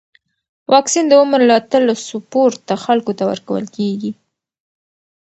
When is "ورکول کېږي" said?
3.31-4.11